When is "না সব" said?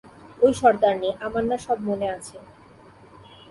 1.43-1.77